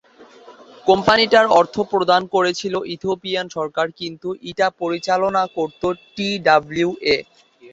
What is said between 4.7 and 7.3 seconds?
পরিচালনা করত T W এ।